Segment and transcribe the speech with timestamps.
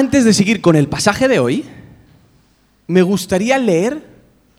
[0.00, 1.62] Antes de seguir con el pasaje de hoy,
[2.86, 4.02] me gustaría leer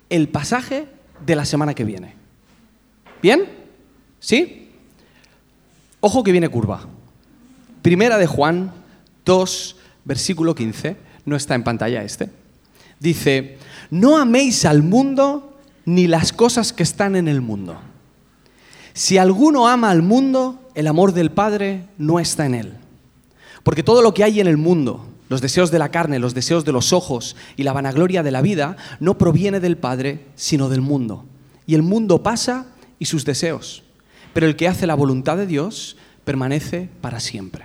[0.07, 0.85] el pasaje
[1.25, 2.13] de la semana que viene.
[3.23, 3.49] ¿Bien?
[4.19, 4.69] ¿Sí?
[5.99, 6.87] Ojo que viene curva.
[7.81, 8.71] Primera de Juan
[9.25, 10.95] 2, versículo 15.
[11.25, 12.29] No está en pantalla este.
[12.99, 13.57] Dice,
[13.89, 17.81] no améis al mundo ni las cosas que están en el mundo.
[18.93, 22.73] Si alguno ama al mundo, el amor del Padre no está en él.
[23.63, 26.65] Porque todo lo que hay en el mundo, los deseos de la carne, los deseos
[26.65, 30.81] de los ojos y la vanagloria de la vida, no proviene del Padre, sino del
[30.81, 31.23] mundo.
[31.65, 32.65] Y el mundo pasa
[32.99, 33.81] y sus deseos.
[34.33, 37.63] Pero el que hace la voluntad de Dios permanece para siempre.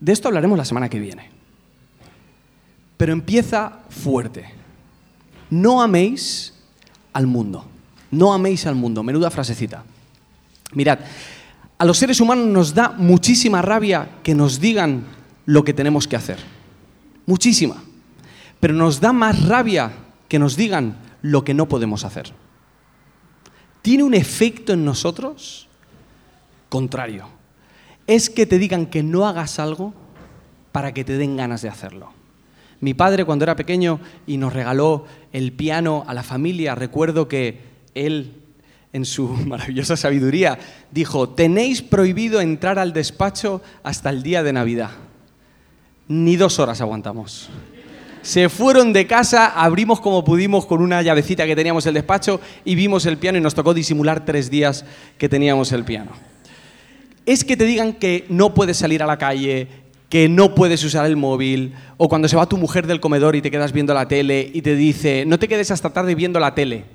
[0.00, 1.28] De esto hablaremos la semana que viene.
[2.96, 4.46] Pero empieza fuerte.
[5.50, 6.54] No améis
[7.12, 7.66] al mundo.
[8.10, 9.02] No améis al mundo.
[9.02, 9.84] Menuda frasecita.
[10.72, 11.00] Mirad,
[11.76, 15.19] a los seres humanos nos da muchísima rabia que nos digan
[15.50, 16.38] lo que tenemos que hacer.
[17.26, 17.82] Muchísima.
[18.60, 19.90] Pero nos da más rabia
[20.28, 22.32] que nos digan lo que no podemos hacer.
[23.82, 25.66] Tiene un efecto en nosotros
[26.68, 27.26] contrario.
[28.06, 29.92] Es que te digan que no hagas algo
[30.70, 32.12] para que te den ganas de hacerlo.
[32.78, 37.58] Mi padre cuando era pequeño y nos regaló el piano a la familia, recuerdo que
[37.96, 38.34] él
[38.92, 40.60] en su maravillosa sabiduría,
[40.92, 45.09] dijo, tenéis prohibido entrar al despacho hasta el día de Navidad.
[46.10, 47.48] Ni dos horas aguantamos.
[48.22, 52.74] Se fueron de casa, abrimos como pudimos con una llavecita que teníamos el despacho y
[52.74, 54.84] vimos el piano y nos tocó disimular tres días
[55.18, 56.10] que teníamos el piano.
[57.26, 59.68] Es que te digan que no puedes salir a la calle,
[60.08, 63.40] que no puedes usar el móvil, o cuando se va tu mujer del comedor y
[63.40, 66.56] te quedas viendo la tele y te dice, no te quedes hasta tarde viendo la
[66.56, 66.86] tele.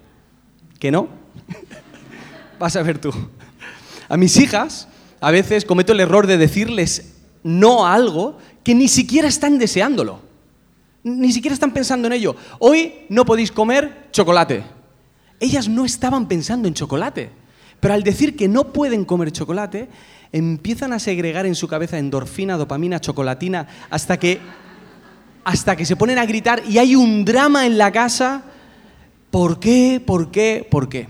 [0.77, 1.08] ¿Que no?
[2.59, 3.13] Vas a ver tú.
[4.09, 4.89] A mis hijas
[5.21, 10.19] a veces cometo el error de decirles no a algo que ni siquiera están deseándolo.
[11.03, 12.35] Ni siquiera están pensando en ello.
[12.58, 14.63] Hoy no podéis comer chocolate.
[15.39, 17.30] Ellas no estaban pensando en chocolate.
[17.80, 19.87] Pero al decir que no pueden comer chocolate,
[20.31, 24.39] empiezan a segregar en su cabeza endorfina, dopamina, chocolatina, hasta que,
[25.43, 28.45] hasta que se ponen a gritar y hay un drama en la casa.
[29.30, 30.02] ¿Por qué?
[30.04, 30.67] ¿Por qué?
[30.71, 31.08] ¿Por qué?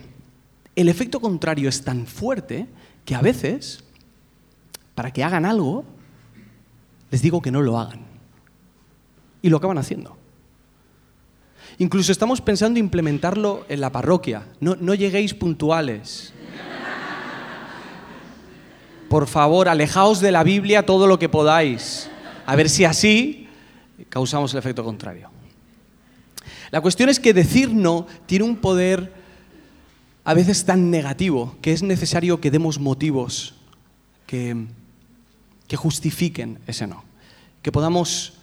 [0.76, 2.68] El efecto contrario es tan fuerte
[3.06, 3.86] que a veces,
[4.94, 5.86] para que hagan algo,
[7.12, 8.02] les digo que no lo hagan.
[9.42, 10.18] Y lo acaban haciendo.
[11.78, 14.48] Incluso estamos pensando implementarlo en la parroquia.
[14.60, 16.34] No, no lleguéis puntuales.
[19.10, 22.10] Por favor, alejaos de la Biblia todo lo que podáis.
[22.46, 23.48] A ver si así
[24.10, 25.30] causamos el efecto contrario.
[26.72, 29.14] La cuestión es que decir no tiene un poder
[30.24, 33.54] a veces tan negativo que es necesario que demos motivos
[34.26, 34.66] que,
[35.68, 37.04] que justifiquen ese no,
[37.62, 38.34] que podamos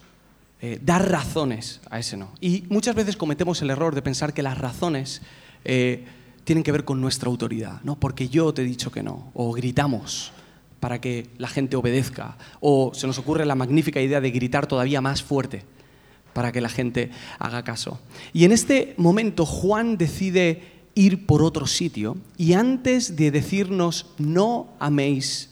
[0.60, 2.32] eh, dar razones a ese no.
[2.40, 5.22] Y muchas veces cometemos el error de pensar que las razones
[5.64, 6.04] eh,
[6.44, 7.96] tienen que ver con nuestra autoridad, ¿no?
[7.96, 10.32] porque yo te he dicho que no, o gritamos
[10.80, 15.00] para que la gente obedezca, o se nos ocurre la magnífica idea de gritar todavía
[15.00, 15.64] más fuerte
[16.32, 18.00] para que la gente haga caso.
[18.32, 20.62] Y en este momento Juan decide
[20.96, 25.51] ir por otro sitio y antes de decirnos no améis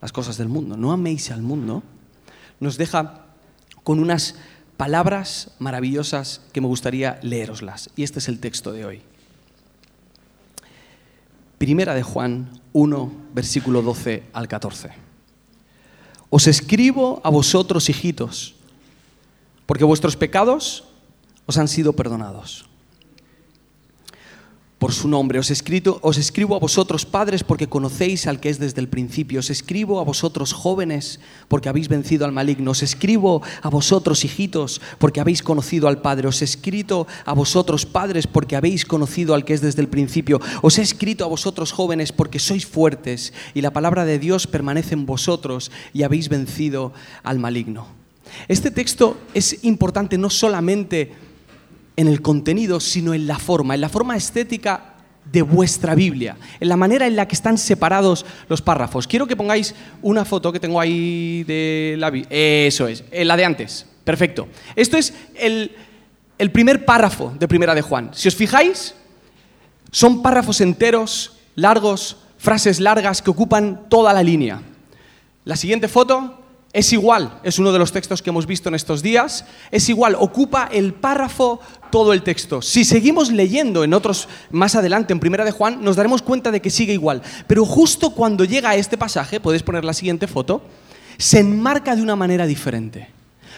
[0.00, 1.82] las cosas del mundo, no améis al mundo,
[2.60, 3.26] nos deja
[3.82, 4.36] con unas
[4.76, 7.90] palabras maravillosas que me gustaría leeroslas.
[7.96, 9.02] Y este es el texto de hoy.
[11.58, 14.90] Primera de Juan 1, versículo 12 al 14.
[16.30, 18.54] Os escribo a vosotros, hijitos,
[19.66, 20.84] porque vuestros pecados
[21.46, 22.67] os han sido perdonados
[24.78, 25.38] por su nombre.
[25.38, 29.40] Os, escrito, os escribo a vosotros padres porque conocéis al que es desde el principio.
[29.40, 32.70] Os escribo a vosotros jóvenes porque habéis vencido al maligno.
[32.70, 36.28] Os escribo a vosotros hijitos porque habéis conocido al Padre.
[36.28, 40.40] Os he escrito a vosotros padres porque habéis conocido al que es desde el principio.
[40.62, 44.94] Os he escrito a vosotros jóvenes porque sois fuertes y la palabra de Dios permanece
[44.94, 46.92] en vosotros y habéis vencido
[47.24, 47.98] al maligno.
[48.46, 51.27] Este texto es importante no solamente
[51.98, 56.68] en el contenido, sino en la forma, en la forma estética de vuestra Biblia, en
[56.68, 59.08] la manera en la que están separados los párrafos.
[59.08, 62.28] Quiero que pongáis una foto que tengo ahí de la Biblia.
[62.30, 63.84] Eso es, eh, la de antes.
[64.04, 64.46] Perfecto.
[64.76, 65.72] Esto es el,
[66.38, 68.10] el primer párrafo de Primera de Juan.
[68.12, 68.94] Si os fijáis,
[69.90, 74.62] son párrafos enteros, largos, frases largas que ocupan toda la línea.
[75.44, 76.38] La siguiente foto
[76.72, 80.14] es igual, es uno de los textos que hemos visto en estos días, es igual,
[80.18, 81.60] ocupa el párrafo
[81.90, 82.60] todo el texto.
[82.60, 86.60] Si seguimos leyendo en otros más adelante en Primera de Juan, nos daremos cuenta de
[86.60, 87.22] que sigue igual.
[87.46, 90.62] Pero justo cuando llega a este pasaje, podéis poner la siguiente foto,
[91.16, 93.10] se enmarca de una manera diferente.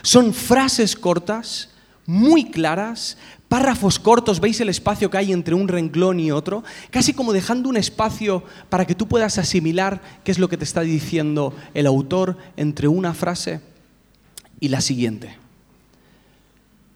[0.02, 1.70] Son frases cortas,
[2.06, 3.18] muy claras,
[3.50, 7.68] párrafos cortos, veis el espacio que hay entre un renglón y otro, casi como dejando
[7.68, 11.88] un espacio para que tú puedas asimilar qué es lo que te está diciendo el
[11.88, 13.60] autor entre una frase
[14.60, 15.36] y la siguiente.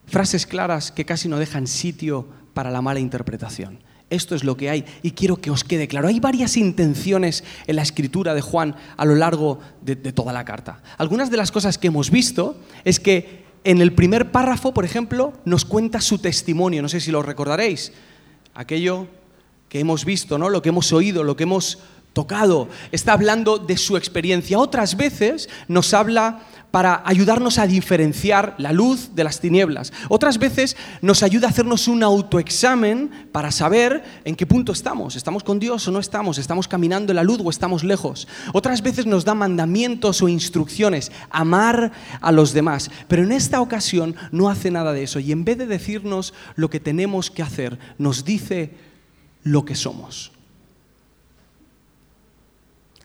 [0.07, 3.81] Frases claras que casi no dejan sitio para la mala interpretación.
[4.09, 6.07] Esto es lo que hay y quiero que os quede claro.
[6.07, 10.85] Hay varias intenciones en la escritura de Juan a lo largo de, toda la carta.
[10.99, 15.33] Algunas de las cosas que hemos visto es que en el primer párrafo, por ejemplo,
[15.45, 16.83] nos cuenta su testimonio.
[16.83, 17.93] No sé si lo recordaréis.
[18.55, 19.09] Aquello
[19.69, 20.51] que hemos visto, ¿no?
[20.51, 21.79] lo que hemos oído, lo que hemos
[22.15, 22.69] tocado.
[22.93, 24.59] Está hablando de su experiencia.
[24.59, 26.41] Otras veces nos habla
[26.75, 29.93] para ayudarnos a diferenciar la luz de las tinieblas.
[30.09, 35.15] Otras veces nos ayuda a hacernos un autoexamen para saber en qué punto estamos.
[35.15, 36.37] ¿Estamos con Dios o no estamos?
[36.37, 38.27] ¿Estamos caminando en la luz o estamos lejos?
[38.53, 42.91] Otras veces nos da mandamientos o instrucciones, amar a los demás.
[43.07, 46.71] Pero en esta ocasión no hace nada de eso y en vez de decirnos lo
[46.71, 48.75] que tenemos que hacer, nos dice
[49.45, 50.34] lo que somos.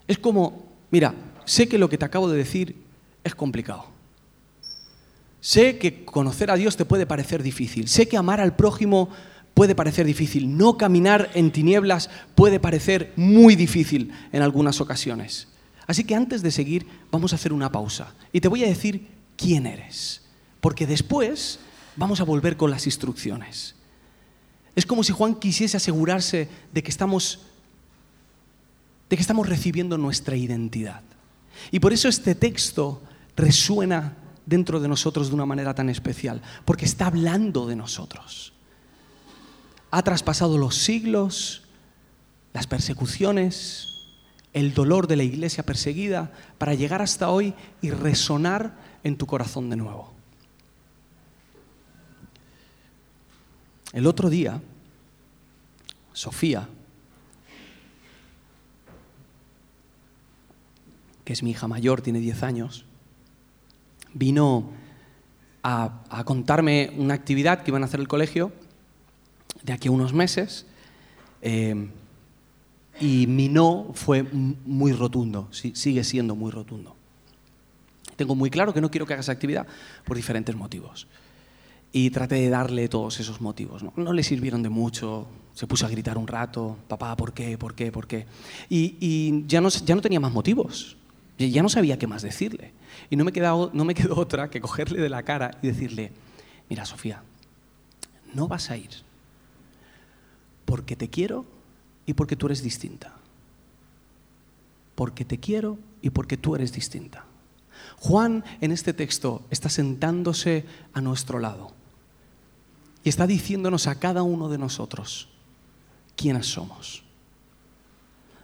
[0.10, 1.14] Es como, mira,
[1.46, 2.76] sé que lo que te acabo de decir
[3.24, 3.86] es complicado.
[5.40, 7.88] Sé que conocer a Dios te puede parecer difícil.
[7.88, 9.10] Sé que amar al prójimo
[9.54, 10.58] puede parecer difícil.
[10.58, 15.48] No caminar en tinieblas puede parecer muy difícil en algunas ocasiones.
[15.86, 18.16] Así que antes de seguir, vamos a hacer una pausa.
[18.34, 19.08] Y te voy a decir
[19.38, 20.24] quién eres.
[20.60, 21.60] Porque después
[21.96, 23.76] vamos a volver con las instrucciones.
[24.76, 27.42] Es como si Juan quisiese asegurarse de que estamos,
[29.10, 31.02] de que estamos recibiendo nuestra identidad.
[31.72, 33.02] Y por eso este texto
[33.36, 34.16] resuena
[34.46, 38.54] dentro de nosotros de una manera tan especial, porque está hablando de nosotros.
[39.92, 41.64] Ha traspasado los siglos,
[42.54, 43.88] las persecuciones,
[44.54, 49.70] el dolor de la iglesia perseguida, para llegar hasta hoy y resonar en tu corazón
[49.70, 50.14] de nuevo.
[53.94, 54.62] El otro día,
[56.14, 56.68] Sofía,
[61.30, 62.86] que es mi hija mayor, tiene 10 años,
[64.16, 64.72] vino
[65.62, 68.52] a, contarme una actividad que iban a hacer el colegio
[69.62, 70.66] de aquí a unos meses.
[71.44, 71.88] Eh,
[73.00, 76.96] y mi no fue muy rotundo, sigue siendo muy rotundo.
[78.16, 79.68] Tengo muy claro que no quiero que hagas actividad
[80.06, 81.06] por diferentes motivos.
[81.92, 83.84] Y traté de darle todos esos motivos.
[83.96, 87.56] No, le sirvieron de mucho, se puso a gritar un rato, papá, ¿por qué?
[87.60, 87.92] ¿Por qué?
[87.92, 88.26] ¿Por qué?
[88.68, 90.96] Y, ya, no, ya no tenía más motivos.
[91.48, 92.74] Ya no sabía qué más decirle.
[93.10, 96.12] Y no me, quedó, no me quedó otra que cogerle de la cara y decirle,
[96.70, 97.24] mira Sofía,
[98.34, 98.90] no vas a ir
[100.66, 101.46] porque te quiero
[102.06, 103.16] y porque tú eres distinta.
[104.94, 107.26] Porque te quiero y porque tú eres distinta.
[107.98, 111.72] Juan en este texto está sentándose a nuestro lado
[113.04, 115.30] y está diciéndonos a cada uno de nosotros
[116.16, 117.04] quiénes somos.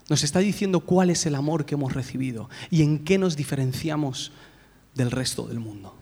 [0.10, 4.32] Nos está diciendo cuál es el amor que hemos recibido y en qué nos diferenciamos
[4.94, 5.96] del resto del mundo.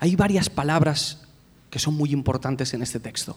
[0.00, 1.22] Hay varias palabras
[1.70, 3.36] que son muy importantes en este texto.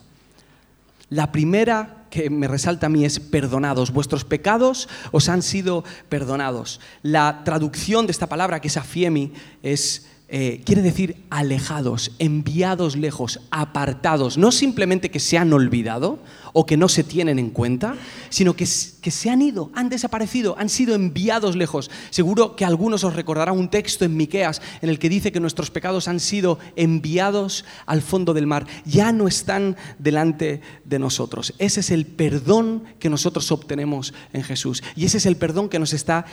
[1.08, 3.92] La primera que me resalta a mí es perdonados.
[3.92, 6.80] Vuestros pecados os han sido perdonados.
[7.02, 9.32] La traducción de esta palabra, que es afiemi,
[9.62, 16.20] es eh, quiere decir alejados, enviados lejos, apartados, no simplemente que se han olvidado
[16.54, 17.96] o que no se tienen en cuenta,
[18.30, 18.66] sino que,
[19.02, 21.90] que se han ido, han desaparecido, han sido enviados lejos.
[22.08, 25.70] Seguro que algunos os recordará un texto en Miqueas en el que dice que nuestros
[25.70, 31.52] pecados han sido enviados al fondo del mar, ya no están delante de nosotros.
[31.58, 35.78] Ese es el perdón que nosotros obtenemos en Jesús y ese es el perdón que
[35.78, 36.24] nos está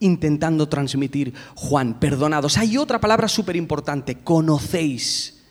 [0.00, 2.58] intentando transmitir Juan, perdonados.
[2.58, 5.42] Hay otra palabra súper importante, conocéis.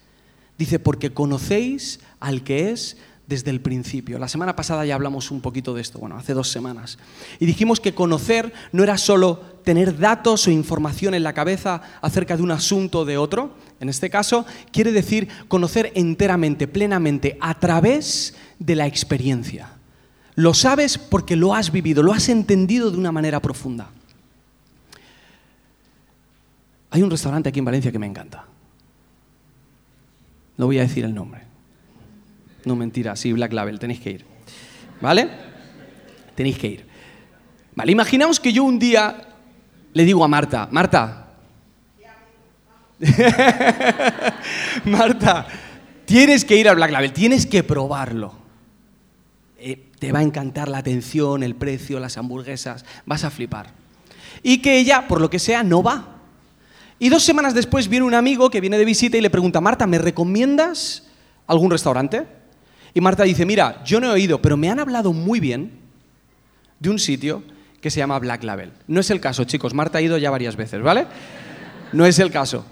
[0.57, 2.97] Dice, porque conocéis al que es
[3.27, 4.19] desde el principio.
[4.19, 6.97] La semana pasada ya hablamos un poquito de esto, bueno, hace dos semanas.
[7.39, 12.35] Y dijimos que conocer no era solo tener datos o información en la cabeza acerca
[12.35, 13.55] de un asunto o de otro.
[13.79, 19.71] En este caso, quiere decir conocer enteramente, plenamente, a través de la experiencia.
[20.35, 23.89] Lo sabes porque lo has vivido, lo has entendido de una manera profunda.
[26.93, 28.45] Hay un restaurante aquí en Valencia que me encanta.
[30.57, 31.41] No voy a decir el nombre.
[32.65, 34.25] No mentira, sí, Black Label, tenéis que ir.
[35.01, 35.27] ¿Vale?
[36.35, 36.85] Tenéis que ir.
[37.73, 39.27] Vale, imaginaos que yo un día
[39.91, 41.31] le digo a Marta, Marta,
[44.85, 45.47] Marta,
[46.05, 48.35] tienes que ir al Black Label, tienes que probarlo.
[49.57, 53.71] Eh, te va a encantar la atención, el precio, las hamburguesas, vas a flipar.
[54.43, 56.12] y que ella, por lo que sea, no va.
[56.99, 59.87] Y dos semanas después viene un amigo que viene de visita y le pregunta, Marta,
[59.87, 61.03] ¿me recomiendas
[61.47, 62.25] algún restaurante?
[62.93, 65.71] Y Marta dice, mira, yo no he oído, pero me han hablado muy bien
[66.79, 67.43] de un sitio
[67.81, 68.71] que se llama Black Label.
[68.87, 71.07] No es el caso, chicos, Marta ha ido ya varias veces, ¿vale?
[71.91, 72.65] No es el caso.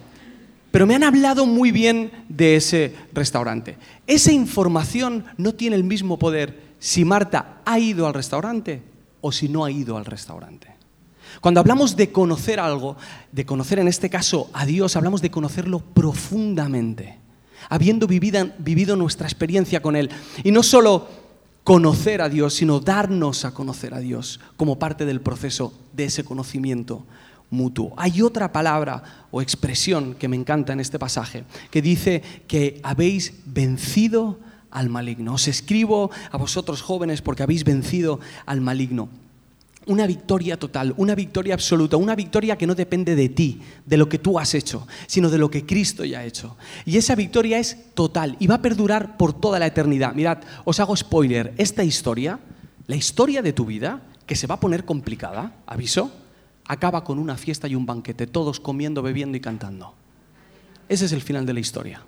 [0.71, 3.77] Pero me han hablado muy bien de ese restaurante.
[4.07, 8.81] Esa información no tiene el mismo poder si Marta ha ido al restaurante
[9.19, 10.80] o si no ha ido al restaurante.
[11.39, 12.97] Cuando hablamos de conocer algo,
[13.31, 17.19] de conocer en este caso a Dios, hablamos de conocerlo profundamente,
[17.69, 20.09] habiendo vivido, nuestra experiencia con Él.
[20.43, 21.07] Y no solo
[21.63, 26.23] conocer a Dios, sino darnos a conocer a Dios como parte del proceso de ese
[26.23, 27.05] conocimiento
[27.49, 27.93] mutuo.
[27.97, 33.33] Hay otra palabra o expresión que me encanta en este pasaje, que dice que habéis
[33.45, 34.39] vencido
[34.71, 35.33] al maligno.
[35.35, 39.09] Os escribo a vosotros jóvenes porque habéis vencido al maligno.
[39.87, 44.07] Una victoria total, una victoria absoluta, una victoria que no depende de ti, de lo
[44.07, 46.55] que tú has hecho, sino de lo que Cristo ya ha hecho.
[46.85, 50.13] Y esa victoria es total y va a perdurar por toda la eternidad.
[50.13, 52.39] Mirad, os hago spoiler, esta historia,
[52.85, 56.11] la historia de tu vida, que se va a poner complicada, aviso,
[56.67, 59.95] acaba con una fiesta y un banquete, todos comiendo, bebiendo y cantando.
[60.87, 62.01] Ese es el final de la historia.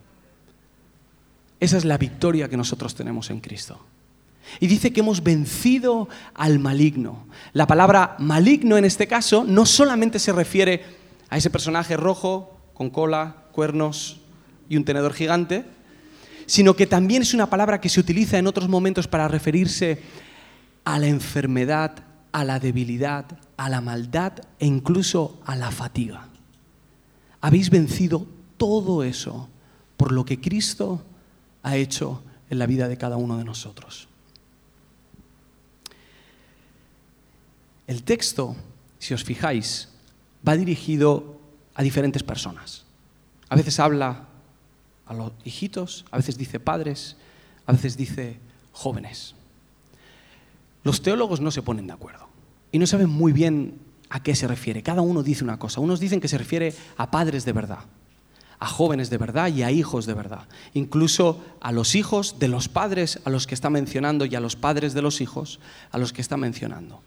[1.59, 3.79] Esa es la victoria que nosotros tenemos en Cristo.
[4.59, 7.25] Y dice que hemos vencido al maligno.
[7.53, 10.83] La palabra maligno en este caso no solamente se refiere
[11.29, 14.21] a ese personaje rojo con cola, cuernos
[14.69, 15.65] y un tenedor gigante,
[16.45, 20.01] sino que también es una palabra que se utiliza en otros momentos para referirse
[20.83, 23.25] a la enfermedad, a la debilidad,
[23.57, 26.27] a la maldad e incluso a la fatiga.
[27.41, 29.49] Habéis vencido todo eso
[29.97, 31.03] por lo que Cristo
[31.61, 34.07] ha hecho en la vida de cada uno de nosotros.
[37.93, 38.55] El texto,
[38.97, 39.87] si os fijáis,
[40.41, 41.37] va dirigido
[41.75, 42.85] a diferentes personas.
[43.49, 44.25] A veces habla
[45.05, 47.17] a los hijitos, a veces dice padres,
[47.67, 48.39] a veces dice
[48.71, 49.35] jóvenes.
[50.83, 52.25] Los teólogos no se ponen de acuerdo
[52.71, 53.77] y no saben muy bien
[54.09, 54.81] a qué se refiere.
[54.81, 55.79] Cada uno dice una cosa.
[55.79, 57.85] Unos dicen que se refiere a padres de verdad,
[58.57, 60.47] a jóvenes de verdad y a hijos de verdad.
[60.73, 64.55] Incluso a los hijos de los padres a los que está mencionando y a los
[64.55, 65.59] padres de los hijos
[65.91, 67.03] a los que está mencionando.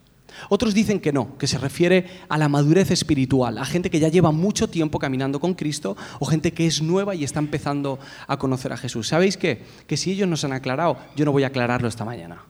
[0.49, 4.09] Otros dicen que no, que se refiere a la madurez espiritual, a gente que ya
[4.09, 8.39] lleva mucho tiempo caminando con Cristo o gente que es nueva y está empezando a
[8.39, 9.09] conocer a Jesús.
[9.09, 9.63] ¿Sabéis qué?
[9.87, 12.45] Que si ellos nos han aclarado, yo no voy a aclararlo esta mañana.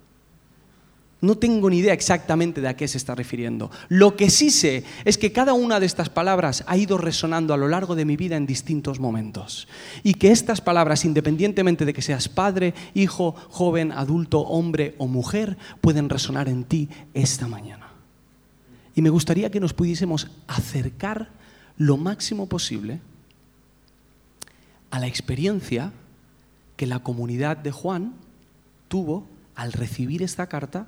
[1.23, 3.71] No tengo ni idea exactamente de a qué se está refiriendo.
[3.89, 7.57] Lo que sí sé es que cada una de estas palabras ha ido resonando a
[7.57, 9.67] lo largo de mi vida en distintos momentos.
[10.03, 15.57] Y que estas palabras, independientemente de que seas padre, hijo, joven, adulto, hombre o mujer,
[15.81, 17.89] pueden resonar en ti esta mañana.
[18.95, 21.31] Y me gustaría que nos pudiésemos acercar
[21.79, 23.01] lo máximo posible
[24.91, 25.93] a la experiencia
[26.77, 28.15] que la comunidad de Juan
[28.89, 30.87] tuvo al recibir esta carta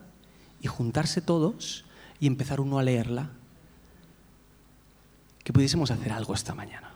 [0.61, 1.85] y juntarse todos
[2.21, 3.31] y empezar uno a leerla,
[5.45, 6.91] que pudiésemos hacer algo esta mañana.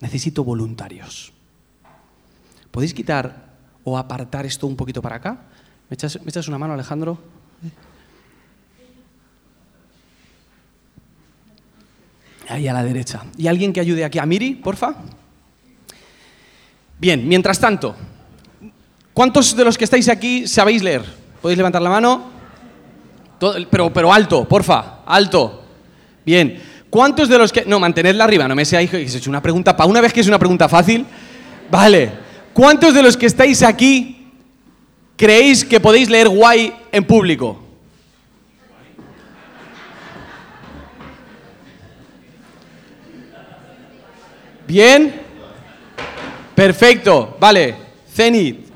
[0.00, 1.32] Necesito voluntarios.
[2.70, 5.42] ¿Podéis quitar o apartar esto un poquito para acá?
[5.88, 7.18] ¿Me echas, una mano, Alejandro?
[12.48, 13.24] Ahí a la derecha.
[13.38, 14.18] ¿Y alguien que ayude aquí?
[14.18, 14.94] ¿A Miri, porfa?
[16.98, 17.94] Bien, mientras tanto,
[19.12, 21.04] ¿cuántos de los que estáis aquí sabéis leer?
[21.40, 22.33] ¿Podéis levantar la mano?
[23.38, 25.62] Pero, alto, porfa, alto.
[26.24, 26.60] Bien.
[26.90, 27.64] ¿Cuántos de los que...
[27.66, 30.38] No, mantenedla arriba, no me seáis hecho una pregunta para una vez que es una
[30.38, 31.04] pregunta fácil.
[31.70, 32.12] Vale.
[32.52, 34.30] ¿Cuántos de los que estáis aquí
[35.16, 37.60] creéis que podéis leer guay en público?
[44.66, 45.20] ¿Bien?
[46.54, 47.36] Perfecto.
[47.40, 47.74] Vale.
[48.12, 48.68] Zenit,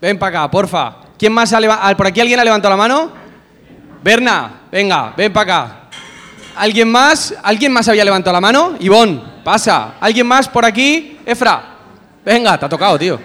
[0.00, 0.96] ven para acá, porfa.
[1.18, 1.96] ¿Quién más ha levantado?
[1.96, 3.25] ¿Por aquí alguien ha levantado la mano?
[4.06, 5.80] Berna, venga, ven para acá.
[6.54, 7.34] ¿Alguien más?
[7.42, 8.76] ¿Alguien más había levantado la mano?
[8.78, 9.94] Ivón, pasa.
[9.98, 11.18] ¿Alguien más por aquí?
[11.26, 11.74] Efra,
[12.24, 13.18] venga, te ha tocado, tío.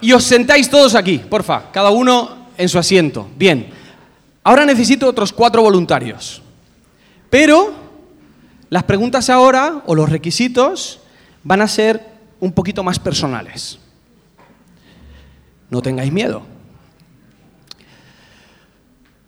[0.00, 3.30] Y os sentáis todos aquí, porfa, cada uno en su asiento.
[3.36, 3.70] Bien,
[4.42, 6.42] ahora necesito otros cuatro voluntarios.
[7.30, 7.72] Pero
[8.68, 10.98] las preguntas ahora, o los requisitos,
[11.44, 12.04] van a ser
[12.40, 13.78] un poquito más personales.
[15.70, 16.58] No tengáis miedo.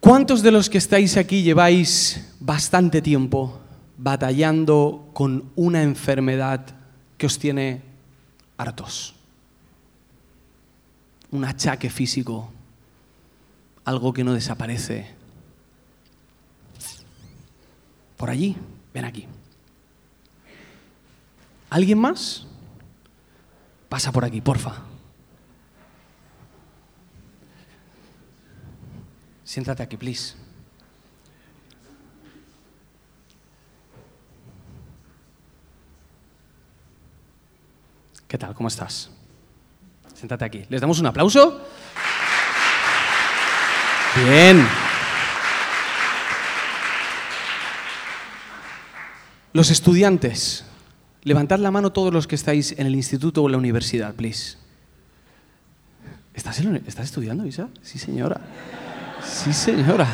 [0.02, 3.60] ¿Cuántos de los que estáis aquí lleváis bastante tiempo
[3.96, 6.66] batallando con una enfermedad
[7.16, 7.82] que os tiene
[8.56, 9.14] hartos?
[11.30, 12.50] Un achaque físico,
[13.84, 15.06] algo que no desaparece.
[18.16, 18.56] Por allí,
[18.92, 19.28] ven aquí.
[21.70, 22.44] ¿Alguien más?
[23.88, 24.82] Pasa por aquí, porfa.
[29.52, 30.32] Siéntate aquí, please.
[38.26, 38.54] ¿Qué tal?
[38.54, 39.10] ¿Cómo estás?
[40.14, 40.64] Siéntate aquí.
[40.70, 41.60] ¿Les damos un aplauso?
[44.24, 44.66] Bien.
[49.52, 50.64] Los estudiantes,
[51.24, 54.56] levantad la mano todos los que estáis en el instituto o en la universidad, please.
[56.32, 57.68] ¿Estás, ¿Estás estudiando, Isa?
[57.82, 58.40] Sí, señora.
[59.24, 60.06] Sí, señora.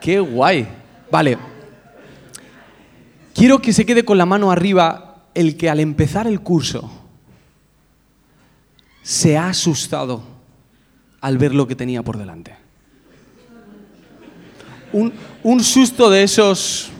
[0.00, 0.68] Qué guay.
[1.10, 1.38] Vale.
[3.34, 6.90] Quiero que se quede con la mano arriba el que al empezar el curso
[9.02, 10.22] se ha asustado
[11.20, 12.54] al ver lo que tenía por delante.
[14.92, 15.12] Un,
[15.42, 16.90] un susto de esos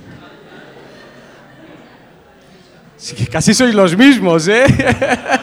[3.31, 4.65] casi sois los mismos, ¿eh?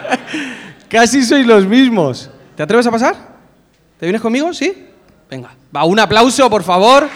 [0.89, 2.29] casi sois los mismos.
[2.55, 3.15] ¿Te atreves a pasar?
[3.99, 4.53] ¿Te vienes conmigo?
[4.53, 4.90] ¿Sí?
[5.31, 5.55] Venga.
[5.73, 7.09] Va, un aplauso, por favor.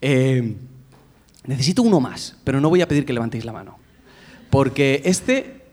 [0.00, 0.56] Eh,
[1.44, 3.78] necesito uno más, pero no voy a pedir que levantéis la mano.
[4.50, 5.66] Porque este,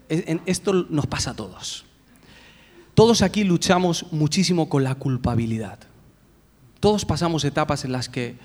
[0.46, 1.86] esto nos pasa a todos.
[2.94, 5.80] Todos aquí luchamos muchísimo con la culpabilidad.
[6.80, 8.36] Todos pasamos etapas en las que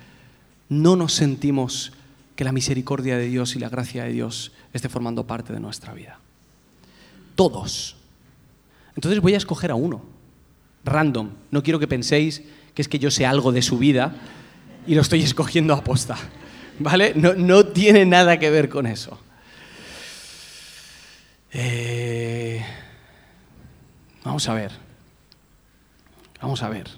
[0.71, 1.93] no nos sentimos
[2.37, 5.95] que la misericordia de Dios y la gracia de Dios esté formando parte de nuestra
[5.95, 6.19] vida.
[7.37, 7.97] Todos.
[8.97, 10.05] Entonces voy a escoger a uno,
[10.85, 11.31] random.
[11.51, 12.43] No quiero que penséis
[12.75, 14.17] que es que yo sé algo de su vida
[14.87, 16.17] y lo estoy escogiendo a posta.
[16.79, 17.15] ¿Vale?
[17.15, 19.19] No, tiene nada que ver con eso.
[21.53, 22.65] Eh,
[24.25, 24.73] vamos a ver.
[26.43, 26.91] Vamos a ver.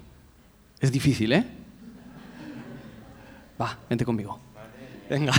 [0.79, 1.45] Es difícil, ¿eh?
[3.61, 4.46] Va, vente conmigo.
[5.09, 5.33] Venga.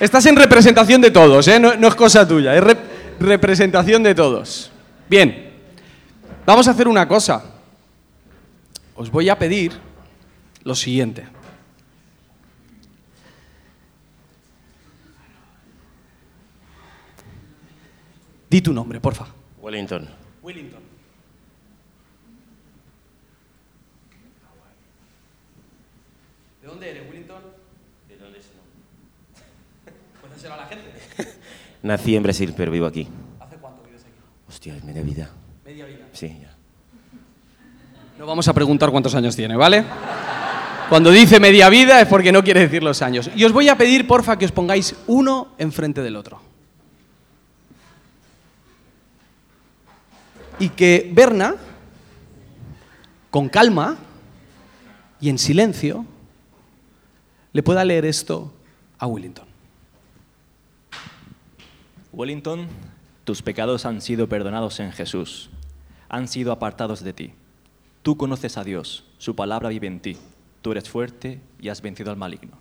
[0.00, 1.58] Estás en representación de todos, ¿eh?
[1.58, 2.62] no, es cosa tuya, es
[3.18, 4.70] representación de todos.
[5.08, 5.52] Bien,
[6.46, 7.42] vamos a hacer una cosa.
[8.94, 9.72] Os voy a pedir
[10.62, 11.26] lo siguiente.
[18.48, 19.26] Di tu nombre, porfa.
[19.60, 20.17] Wellington.
[20.48, 20.80] Wellington.
[26.62, 27.42] ¿De dónde eres, Wellington?
[28.08, 28.46] ¿De dónde es?
[30.22, 30.90] Cuéntaselo a la gente.
[31.82, 33.06] Nací en Brasil, pero vivo aquí.
[33.38, 34.12] ¿Hace cuánto vives aquí?
[34.48, 35.28] Hostia, es media vida.
[35.66, 36.06] ¿Media vida?
[36.14, 36.54] Sí, ya.
[38.18, 39.84] No vamos a preguntar cuántos años tiene, ¿vale?
[40.88, 43.30] Cuando dice media vida es porque no quiere decir los años.
[43.36, 46.47] Y os voy a pedir, porfa, que os pongáis uno enfrente del otro.
[50.58, 51.54] Y que Berna,
[53.30, 53.96] con calma
[55.20, 56.04] y en silencio,
[57.52, 58.52] le pueda leer esto
[58.98, 59.46] a Wellington.
[62.12, 62.66] Wellington,
[63.24, 65.50] tus pecados han sido perdonados en Jesús,
[66.08, 67.32] han sido apartados de ti.
[68.02, 70.16] Tú conoces a Dios, su palabra vive en ti,
[70.62, 72.56] tú eres fuerte y has vencido al maligno.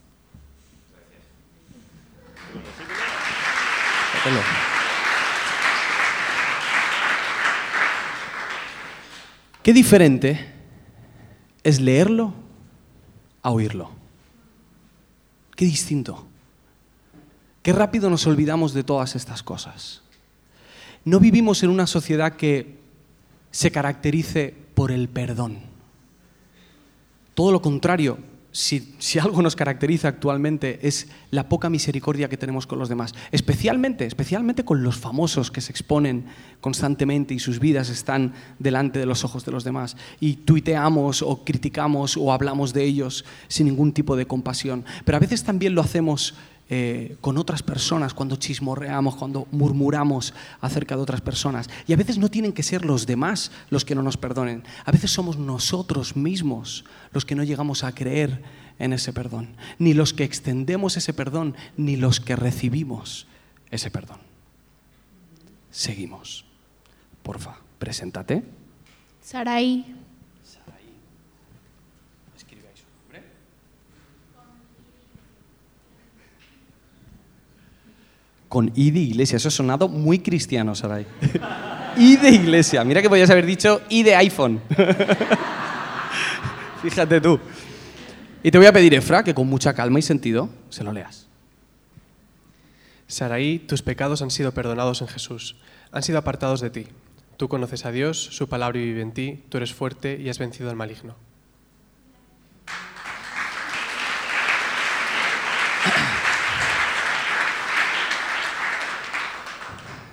[9.68, 10.40] Qué diferente
[11.62, 12.34] es leerlo
[13.42, 13.92] a oírlo.
[15.58, 16.26] Qué distinto.
[17.62, 20.04] Qué rápido nos olvidamos de todas estas cosas.
[21.04, 22.78] No vivimos en una sociedad que
[23.52, 25.60] se caracterice por el perdón.
[27.34, 28.20] Todo lo contrario,
[28.58, 34.08] si, algo nos caracteriza actualmente es la poca misericordia que tenemos con los demás, especialmente,
[34.08, 36.26] especialmente con los famosos que se exponen
[36.60, 41.44] constantemente y sus vidas están delante de los ojos de los demás y tuiteamos o
[41.46, 44.86] criticamos o hablamos de ellos sin ningún tipo de compasión.
[45.06, 46.34] Pero a veces también lo hacemos
[46.70, 51.70] eh, con otras personas, cuando chismorreamos, cuando murmuramos acerca de otras personas.
[51.88, 54.64] Y a veces no tienen que ser los demás los que no nos perdonen.
[54.86, 58.44] A veces somos nosotros mismos los que no llegamos a creer
[58.80, 59.56] en ese perdón.
[59.80, 63.28] Ni los que extendemos ese perdón, ni los que recibimos
[63.72, 64.20] ese perdón.
[65.72, 66.46] Seguimos.
[67.24, 68.44] Porfa, preséntate.
[69.22, 69.97] Sarai.
[78.48, 79.38] Con I de iglesia.
[79.38, 81.06] Eso ha sonado muy cristiano, Saray.
[81.98, 82.84] I de iglesia.
[82.84, 84.62] Mira que podías haber dicho I de iPhone.
[86.82, 87.40] Fíjate tú.
[88.44, 91.28] Y te voy a pedir, Efra, que con mucha calma y sentido se lo leas.
[93.08, 95.56] Saraí, tus pecados han sido perdonados en Jesús,
[95.92, 96.88] han sido apartados de ti.
[97.38, 100.70] Tú conoces a Dios, su palabra vive en ti, tú eres fuerte y has vencido
[100.70, 101.16] al maligno.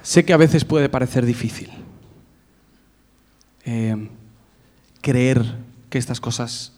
[0.05, 1.71] Sé que a veces puede parecer difícil
[3.65, 4.11] eh,
[5.01, 5.57] creer
[5.89, 6.75] que estas cosas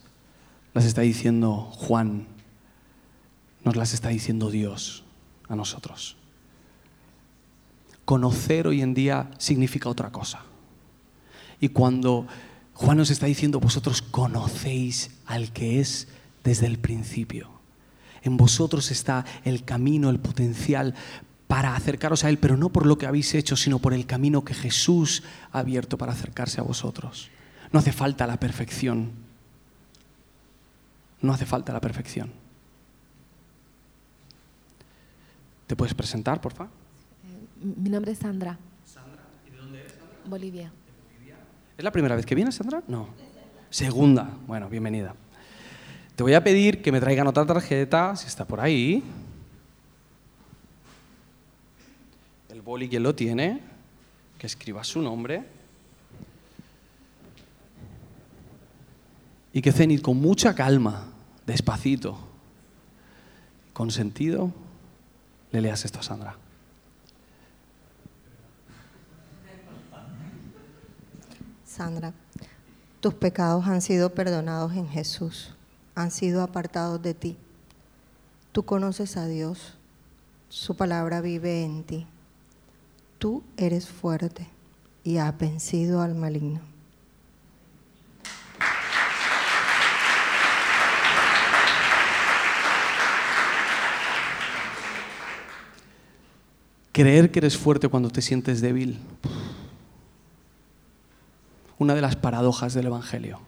[0.75, 2.29] las está diciendo Juan,
[3.65, 5.03] nos las está diciendo Dios
[5.49, 6.17] a nosotros.
[8.05, 10.43] Conocer hoy en día significa otra cosa.
[11.59, 12.29] Y cuando
[12.75, 16.07] Juan nos está diciendo, vosotros conocéis al que es
[16.45, 17.51] desde el principio.
[18.23, 20.95] En vosotros está el camino, el potencial
[21.47, 24.45] para acercaros a Él, pero no por lo que habéis hecho, sino por el camino
[24.45, 27.31] que Jesús ha abierto para acercarse a vosotros.
[27.73, 29.11] No hace falta la perfección.
[31.21, 32.33] No hace falta la perfección.
[35.67, 36.73] ¿Te puedes presentar, por favor?
[37.61, 38.59] Mi nombre es Sandra.
[38.85, 39.95] Sandra, ¿y de dónde eres?
[40.27, 40.73] Bolivia.
[41.77, 42.83] ¿Es la primera vez que vienes, Sandra?
[42.87, 43.09] No.
[43.71, 44.31] Segunda.
[44.47, 45.15] Bueno, bienvenida.
[46.15, 49.03] Te voy a pedir que me traigan otra tarjeta, si está por ahí.
[52.49, 53.61] El boli que lo tiene,
[54.37, 55.45] que escriba su nombre.
[59.53, 61.07] Y que Zenit con mucha calma,
[61.47, 62.19] despacito,
[63.73, 64.51] con sentido,
[65.53, 66.37] le leas esto a Sandra.
[71.65, 72.13] Sandra,
[73.01, 75.55] tus pecados han sido perdonados en Jesús,
[75.95, 77.37] han sido apartados de ti.
[78.51, 79.75] Tú conoces a Dios,
[80.49, 82.07] su palabra vive en ti.
[83.19, 84.47] Tú eres fuerte
[85.03, 86.61] y has vencido al maligno.
[96.93, 98.99] Creer que eres fuerte cuando te sientes débil.
[101.79, 103.39] Una de las paradojas del Evangelio.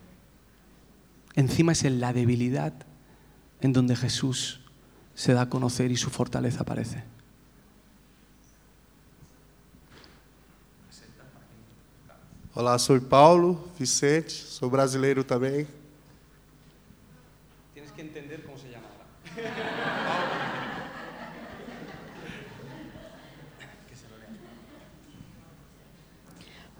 [1.34, 2.74] Encima es en la debilidad
[3.60, 4.60] en donde Jesús
[5.14, 7.04] se da a conocer y su fortaleza aparece.
[12.58, 15.64] Olá, sou Paulo Vicente, sou brasileiro também.
[17.72, 19.06] Tienes que entender cómo se llama ahora.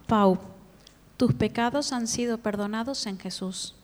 [0.08, 0.40] Pau,
[1.16, 3.76] tus pecados han sido perdonados en Jesús,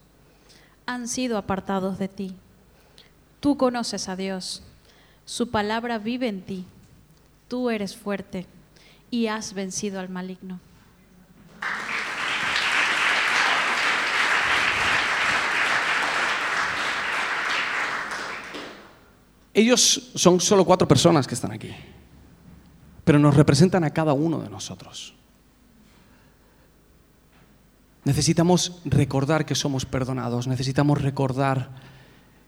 [0.87, 2.35] han sido apartados de ti.
[3.38, 4.64] Tú conoces a Dios,
[5.24, 6.64] su palabra vive en ti,
[7.46, 8.48] tú eres fuerte
[9.12, 10.59] y has vencido al maligno.
[19.55, 21.71] Ellos son solo cuatro personas que están aquí,
[23.05, 25.14] pero nos representan a cada uno de nosotros.
[28.03, 31.71] Necesitamos recordar que somos perdonados, necesitamos recordar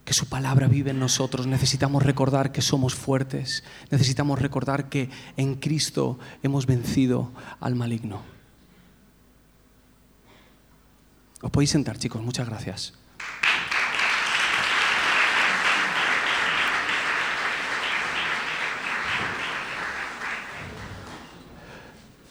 [0.04, 5.54] que su palabra vive en nosotros, necesitamos recordar que somos fuertes, necesitamos recordar que en
[5.54, 8.20] Cristo hemos vencido al maligno.
[11.40, 12.94] Os podéis sentar, chicos, muchas gracias.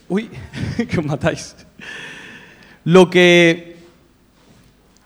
[0.08, 0.30] Uy,
[0.90, 1.56] que os matáis.
[2.84, 3.78] Lo que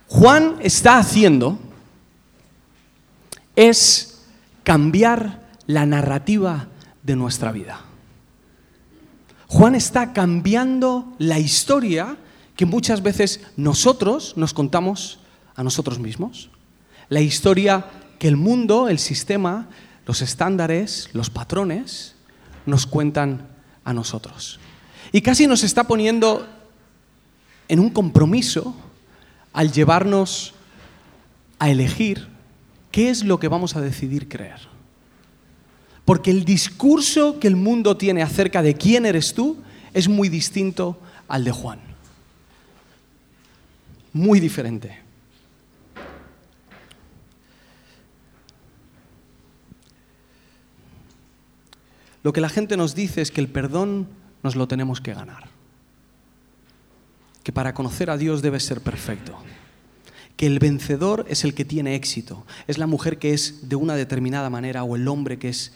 [0.07, 1.57] Juan está haciendo
[3.55, 4.21] es
[4.63, 6.67] cambiar la narrativa
[7.03, 7.81] de nuestra vida.
[9.47, 12.17] Juan está cambiando la historia
[12.55, 15.19] que muchas veces nosotros nos contamos
[15.55, 16.49] a nosotros mismos.
[17.07, 17.85] La historia
[18.19, 19.69] que el mundo, el sistema,
[20.05, 22.15] los estándares, los patrones
[22.65, 23.47] nos cuentan
[23.83, 24.59] a nosotros.
[25.11, 26.47] Y casi nos está poniendo
[27.67, 28.75] en un compromiso
[29.53, 30.53] al llevarnos
[31.57, 32.27] a elegir
[32.91, 34.59] qué es lo que vamos a decidir creer.
[36.05, 39.57] Porque el discurso que el mundo tiene acerca de quién eres tú
[39.93, 41.79] es muy distinto al de Juan.
[44.13, 44.99] Muy diferente.
[52.23, 54.07] Lo que la gente nos dice es que el perdón
[54.43, 55.49] nos lo tenemos que ganar.
[57.43, 59.38] Que para conocer a Dios debe ser perfecto.
[60.36, 62.45] Que el vencedor es el que tiene éxito.
[62.67, 65.73] Es la mujer que es de una determinada manera o el hombre que es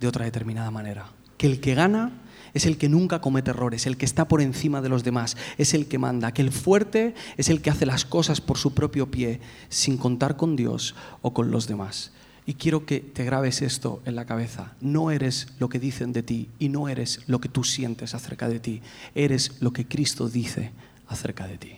[0.00, 1.06] de otra determinada manera.
[1.38, 2.12] que el que gana
[2.54, 5.74] es el que nunca comete errores, el que está por encima de los demás, es
[5.74, 9.10] el que manda, que el fuerte es el que hace las cosas por su propio
[9.10, 12.12] pie, sin contar con Dios o con los demás.
[12.46, 14.72] Y quiero que te grabes esto en la cabeza.
[14.80, 18.48] No eres lo que dicen de ti y no eres lo que tú sientes acerca
[18.48, 18.82] de ti.
[19.14, 20.72] Eres lo que Cristo dice
[21.08, 21.72] acerca de ti.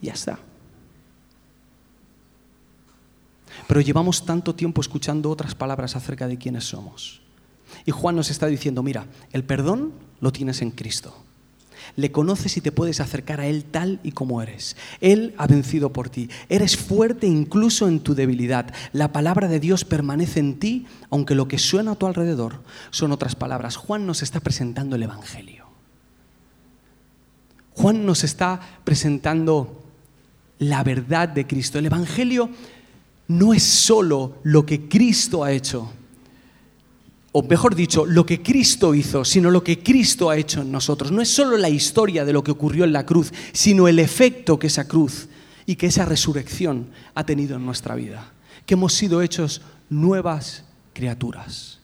[0.00, 0.38] Ya está.
[3.68, 7.20] Pero llevamos tanto tiempo escuchando otras palabras acerca de quiénes somos.
[7.84, 11.14] Y Juan nos está diciendo, mira, el perdón lo tienes en Cristo.
[11.96, 14.76] Le conoces y te puedes acercar a Él tal y como eres.
[15.00, 16.28] Él ha vencido por ti.
[16.48, 18.72] Eres fuerte incluso en tu debilidad.
[18.92, 23.12] La palabra de Dios permanece en ti, aunque lo que suena a tu alrededor son
[23.12, 23.76] otras palabras.
[23.76, 25.66] Juan nos está presentando el Evangelio.
[27.74, 29.82] Juan nos está presentando
[30.58, 31.78] la verdad de Cristo.
[31.78, 32.50] El Evangelio
[33.28, 35.90] no es solo lo que Cristo ha hecho,
[37.34, 41.10] o mejor dicho, lo que Cristo hizo, sino lo que Cristo ha hecho en nosotros.
[41.10, 44.58] No es solo la historia de lo que ocurrió en la cruz, sino el efecto
[44.58, 45.28] que esa cruz
[45.64, 48.32] y que esa resurrección ha tenido en nuestra vida.
[48.66, 51.78] Que hemos sido hechos nuevas criaturas.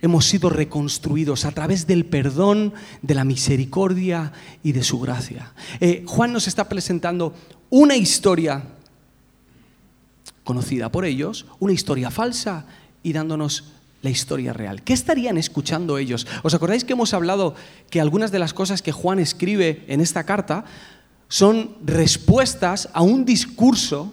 [0.00, 5.54] Hemos sido reconstruidos a través del perdón, de la misericordia y de su gracia.
[5.80, 7.34] Eh, Juan nos está presentando
[7.68, 8.62] una historia
[10.44, 12.64] conocida por ellos, una historia falsa
[13.02, 14.82] y dándonos la historia real.
[14.82, 16.26] ¿Qué estarían escuchando ellos?
[16.42, 17.54] ¿Os acordáis que hemos hablado
[17.90, 20.64] que algunas de las cosas que Juan escribe en esta carta
[21.28, 24.12] son respuestas a un discurso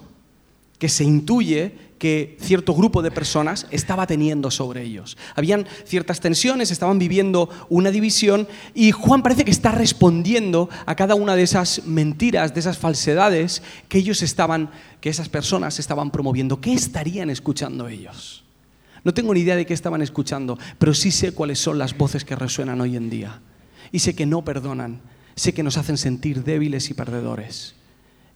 [0.78, 5.16] que se intuye que cierto grupo de personas estaba teniendo sobre ellos.
[5.34, 11.14] Habían ciertas tensiones, estaban viviendo una división y Juan parece que está respondiendo a cada
[11.14, 14.70] una de esas mentiras, de esas falsedades que ellos estaban,
[15.00, 16.60] que esas personas estaban promoviendo.
[16.60, 18.45] ¿Qué estarían escuchando ellos?
[19.06, 22.24] No tengo ni idea de qué estaban escuchando, pero sí sé cuáles son las voces
[22.24, 23.40] que resuenan hoy en día.
[23.92, 25.00] Y sé que no perdonan,
[25.36, 27.76] sé que nos hacen sentir débiles y perdedores.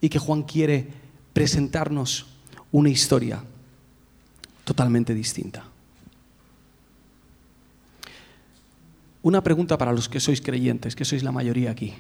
[0.01, 0.87] Y que Juan quiere
[1.33, 2.27] presentarnos
[2.71, 3.43] una historia
[4.63, 5.65] totalmente distinta.
[9.23, 11.95] Una pregunta para los que sois creyentes, que sois la mayoría aquí.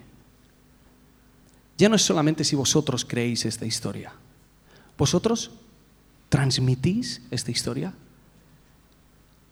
[1.76, 4.12] Ya no es solamente si vosotros creéis esta historia.
[4.96, 5.50] ¿Vosotros
[6.28, 7.94] transmitís esta historia?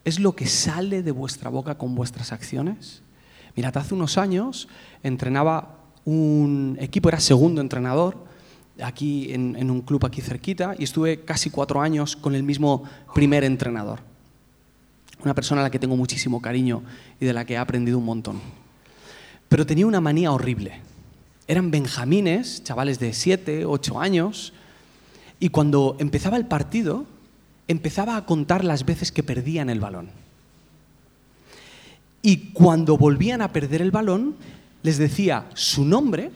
[0.05, 3.01] ¿Es lo que sale de vuestra boca con vuestras acciones?
[3.55, 4.67] Mirad, hace unos años
[5.03, 8.17] entrenaba un equipo, era segundo entrenador,
[8.81, 12.83] aquí en, en, un club aquí cerquita, y estuve casi cuatro años con el mismo
[13.13, 13.99] primer entrenador.
[15.23, 16.81] Una persona a la que tengo muchísimo cariño
[17.19, 18.39] y de la que he aprendido un montón.
[19.49, 20.79] Pero tenía una manía horrible.
[21.47, 24.53] Eran benjamines, chavales de siete, ocho años,
[25.39, 27.05] y cuando empezaba el partido,
[27.69, 30.09] empezaba a contar las veces que perdían el balón.
[32.23, 34.35] Y cuando volvían a perder el balón,
[34.81, 36.31] les decía su nombre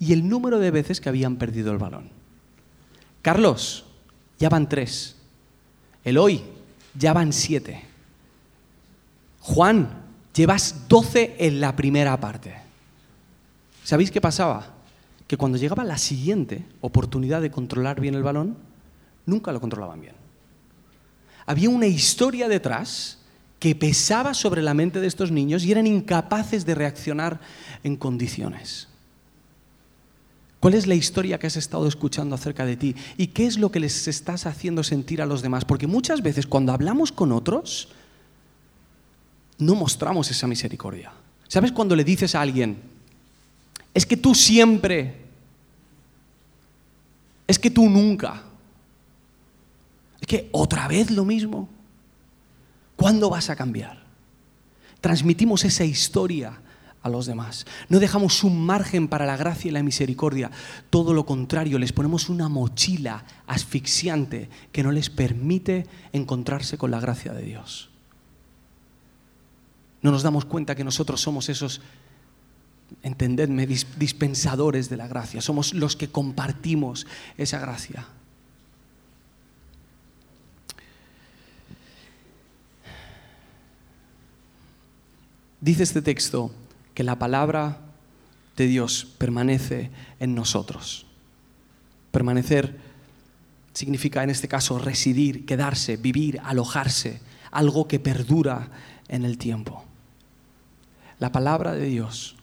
[0.00, 2.10] y el número de veces que habían perdido el balón.
[3.22, 3.84] Carlos,
[4.40, 5.14] ya van tres.
[6.04, 6.42] Eloy,
[6.98, 7.84] ya van siete.
[9.38, 10.02] Juan,
[10.34, 12.56] llevas doce en la primera parte.
[13.84, 14.74] ¿Sabéis qué pasaba?
[15.28, 18.56] Que cuando llegaba la siguiente oportunidad de controlar bien el balón,
[19.26, 20.20] nunca lo controlaban bien
[21.50, 23.18] había una historia detrás
[23.58, 27.40] que pesaba sobre la mente de estos niños y eran incapaces de reaccionar
[27.82, 28.86] en condiciones.
[30.60, 32.94] ¿Cuál es la historia que has estado escuchando acerca de ti?
[33.16, 35.64] ¿Y qué es lo que les estás haciendo sentir a los demás?
[35.64, 37.88] Porque muchas veces cuando hablamos con otros,
[39.58, 41.12] no mostramos esa misericordia.
[41.48, 42.80] ¿Sabes cuando le dices a alguien,
[43.92, 45.16] es que tú siempre,
[47.48, 48.44] es que tú nunca?
[50.52, 51.68] Otra vez lo mismo.
[52.96, 54.02] ¿Cuándo vas a cambiar?
[55.00, 56.60] Transmitimos esa historia
[57.02, 57.66] a los demás.
[57.88, 60.50] No dejamos un margen para la gracia y la misericordia.
[60.90, 67.00] Todo lo contrario, les ponemos una mochila asfixiante que no les permite encontrarse con la
[67.00, 67.88] gracia de Dios.
[70.02, 71.80] No nos damos cuenta que nosotros somos esos,
[73.02, 75.40] entendedme, dispensadores de la gracia.
[75.40, 78.06] Somos los que compartimos esa gracia.
[85.60, 86.50] Dice este texto
[86.94, 87.78] que la palabra
[88.56, 91.04] de Dios permanece en nosotros.
[92.10, 92.78] Permanecer
[93.74, 97.20] significa en este caso residir, quedarse, vivir, alojarse,
[97.50, 98.70] algo que perdura
[99.08, 99.84] en el tiempo.
[101.18, 102.36] La palabra de Dios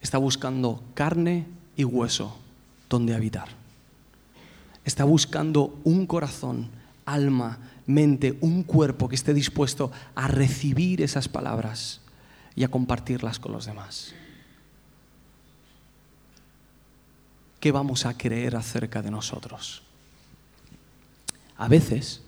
[0.00, 1.46] está buscando carne
[1.76, 2.38] y hueso
[2.88, 3.48] donde habitar.
[4.84, 6.68] Está buscando un corazón,
[7.06, 12.00] alma, mente, un cuerpo que esté dispuesto a recibir esas palabras
[12.56, 14.14] y a compartirlas con los demás.
[17.60, 19.82] ¿Qué vamos a creer acerca de nosotros?
[21.56, 22.20] A veces,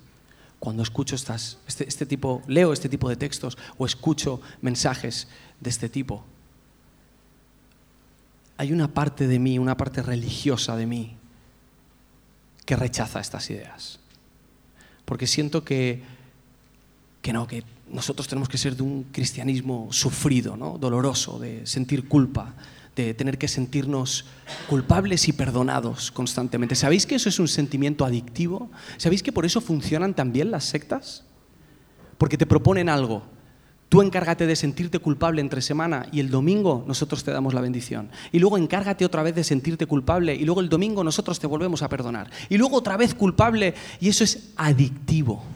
[0.59, 5.29] cuando escucho este, este tipo, leo este tipo de textos o escucho mensajes
[5.61, 6.25] de este tipo,
[8.57, 11.17] hay una parte de mí, una parte religiosa de mí,
[12.65, 14.01] que rechaza estas ideas.
[15.05, 16.03] Porque siento que,
[17.27, 20.79] que no, que nosotros tenemos que ser de un cristianismo sufrido, ¿no?
[20.79, 22.55] doloroso, de sentir culpa,
[22.95, 24.27] de tener que sentirnos
[24.69, 26.77] culpables y perdonados constantemente.
[26.77, 28.71] ¿Sabéis que eso es un sentimiento adictivo?
[28.97, 31.25] ¿Sabéis que por eso funcionan también las sectas?
[32.17, 33.25] Porque te proponen algo.
[33.89, 38.09] Tú encárgate de sentirte culpable entre semana y el domingo nosotros te damos la bendición.
[38.31, 41.83] Y luego encárgate otra vez de sentirte culpable y luego el domingo nosotros te volvemos
[41.83, 42.31] a perdonar.
[42.49, 45.56] Y luego otra vez culpable y eso es adictivo.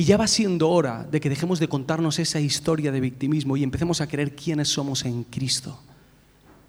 [0.00, 3.62] Y ya va siendo hora de que dejemos de contarnos esa historia de victimismo y
[3.62, 5.78] empecemos a creer quiénes somos en Cristo.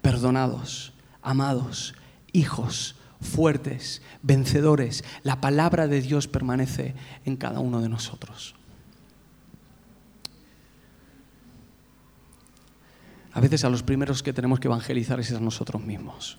[0.02, 0.92] Perdonados,
[1.22, 1.94] amados,
[2.34, 5.02] hijos, fuertes, vencedores.
[5.22, 8.54] La palabra de Dios permanece en cada uno de nosotros.
[13.32, 16.36] A veces a los primeros que tenemos que evangelizar es a nosotros mismos.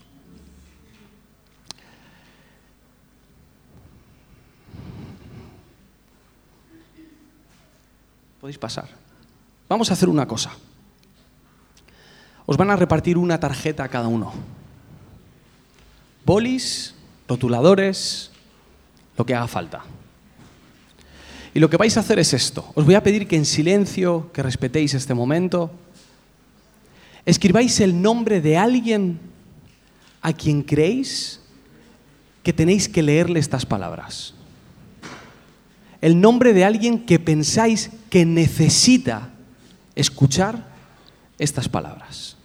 [8.44, 8.90] Podéis pasar.
[9.70, 10.52] Vamos a hacer una cosa.
[12.46, 14.34] Os van a repartir una tarjeta a cada uno.
[16.26, 16.94] Bolis,
[17.26, 18.32] rotuladores,
[19.18, 19.86] lo que haga falta.
[21.54, 22.70] Y lo que vais a hacer es esto.
[22.76, 25.72] Os voy a pedir que en silencio, que respetéis este momento,
[27.26, 29.22] escribáis el nombre de alguien
[30.22, 31.40] a quien creéis
[32.44, 34.34] que tenéis que leerle estas palabras.
[36.04, 39.30] El nombre de alguien que pensáis que necesita
[39.96, 40.68] escuchar
[41.40, 42.36] estas palabras.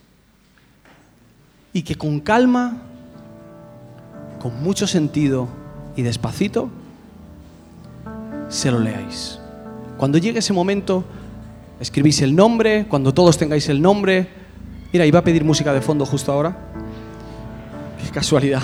[1.73, 2.77] Y que con calma,
[4.41, 5.49] con mucho sentido
[5.97, 6.71] y despacito,
[8.49, 9.41] se lo leáis.
[9.97, 11.05] Cuando llegue ese momento,
[11.81, 14.29] escribís el nombre, cuando todos tengáis el nombre.
[14.93, 16.57] Mira, iba a pedir música de fondo justo ahora.
[18.05, 18.63] Qué casualidad.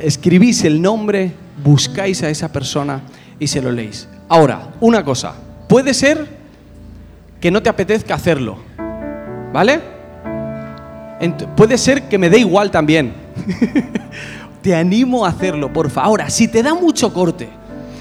[0.00, 3.00] Escribís el nombre, buscáis a esa persona
[3.38, 4.08] y se lo leéis.
[4.28, 5.34] Ahora, una cosa,
[5.68, 6.26] Puede ser
[7.40, 8.58] que no te apetezca hacerlo,
[9.52, 9.94] ¿vale?
[11.56, 13.14] puede ser que me dé igual también.
[14.62, 16.20] te animo a hacerlo, por favor.
[16.20, 17.48] Ahora, si te da mucho corte,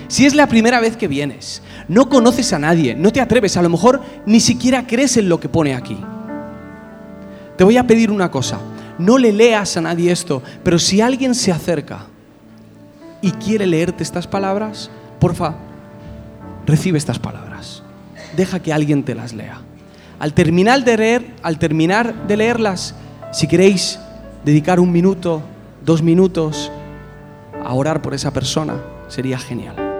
[0.07, 3.61] si es la primera vez que vienes, no conoces a nadie, no te atreves, a
[3.61, 5.97] lo mejor ni siquiera crees en lo que pone aquí.
[7.57, 8.59] Te voy a pedir una cosa,
[8.97, 12.07] no le leas a nadie esto, pero si alguien se acerca
[13.21, 14.91] y quiere leerte estas palabras,
[15.23, 15.55] porfa,
[16.65, 17.81] recibe estas palabras.
[18.35, 19.61] Deja que alguien te las lea.
[20.19, 22.93] Al terminar de leer, al terminar de leerlas,
[23.31, 24.01] si queréis
[24.43, 25.41] dedicar un minuto,
[25.85, 26.69] dos minutos
[27.63, 28.75] a orar por esa persona,
[29.07, 29.92] sería genial.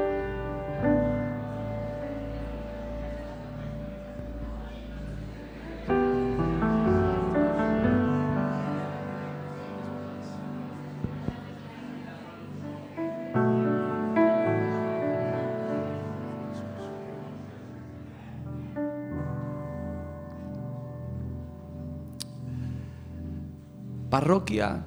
[24.13, 24.85] Parroquia,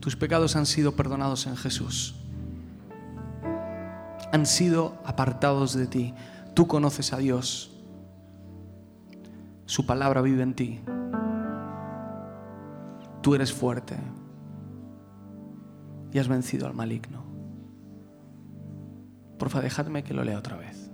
[0.00, 2.14] tus pecados han sido perdonados en Jesús.
[4.32, 6.14] Han sido apartados de ti.
[6.54, 7.70] Tú conoces a Dios.
[9.66, 10.80] Su palabra vive en ti.
[13.20, 13.98] Tú eres fuerte
[16.10, 17.24] y has vencido al maligno.
[19.38, 20.90] Porfa, dejadme que lo lea otra vez.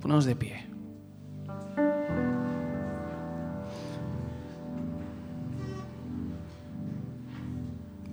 [0.00, 0.61] Ponos de pie.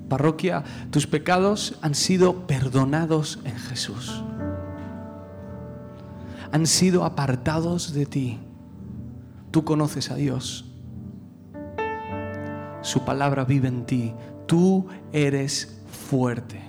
[0.10, 4.24] Parroquia, tus pecados han sido perdonados en Jesús.
[6.52, 8.40] Han sido apartados de ti.
[9.52, 10.66] Tú conoces a Dios.
[12.82, 14.14] Su palabra vive en ti.
[14.48, 16.62] Tú eres fuerte.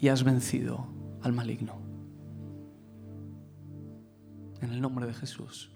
[0.00, 0.86] Y has vencido
[1.22, 1.78] al maligno.
[4.60, 5.70] En el nombre de Jesús.